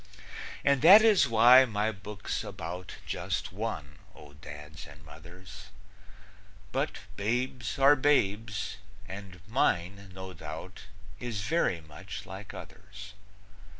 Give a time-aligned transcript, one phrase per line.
[0.65, 5.67] And that is why my book's about Just one, O Dads and Mothers;
[6.71, 8.77] But babes are babes,
[9.07, 10.85] and mine, no doubt,
[11.19, 13.13] Is very much like others.